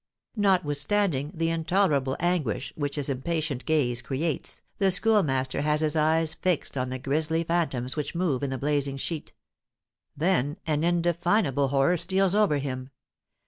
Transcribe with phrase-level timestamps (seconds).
[0.35, 6.75] Notwithstanding the intolerable anguish which his impatient gaze creates, the Schoolmaster has his eyes fixed
[6.75, 9.33] on the grisly phantoms which move in the blazing sheet.
[10.17, 12.89] Then an indefinable horror steals over him.